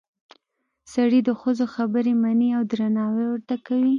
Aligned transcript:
سړي 0.93 1.19
د 1.27 1.29
ښځو 1.41 1.65
خبرې 1.75 2.13
مني 2.23 2.49
او 2.57 2.63
درناوی 2.71 3.25
ورته 3.29 3.55
کوي 3.65 3.89